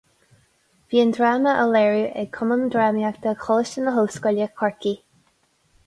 Bhí 0.93 1.01
an 1.01 1.11
dráma 1.17 1.53
á 1.63 1.65
léiriú 1.75 2.09
ag 2.23 2.33
Cumann 2.39 2.65
Drámaíochta 2.77 3.37
Choláiste 3.45 3.87
na 3.87 3.97
hOllscoile, 3.99 4.53
Corcaigh. 4.61 5.01